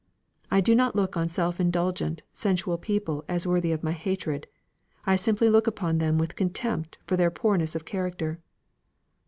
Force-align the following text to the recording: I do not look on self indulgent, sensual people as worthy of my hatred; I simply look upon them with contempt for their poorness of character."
I 0.49 0.61
do 0.61 0.73
not 0.73 0.95
look 0.95 1.15
on 1.15 1.29
self 1.29 1.59
indulgent, 1.59 2.23
sensual 2.33 2.79
people 2.79 3.23
as 3.29 3.45
worthy 3.45 3.71
of 3.71 3.83
my 3.83 3.91
hatred; 3.91 4.47
I 5.05 5.15
simply 5.15 5.47
look 5.47 5.67
upon 5.67 5.99
them 5.99 6.17
with 6.17 6.35
contempt 6.35 6.97
for 7.05 7.15
their 7.15 7.29
poorness 7.29 7.75
of 7.75 7.85
character." 7.85 8.39